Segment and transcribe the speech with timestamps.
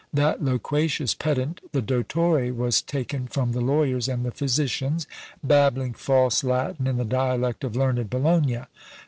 [0.11, 5.05] That loquacious pedant the Dottore was taken from the lawyers and the physicians,
[5.43, 8.63] babbling false Latin in the dialect of learned Bologna.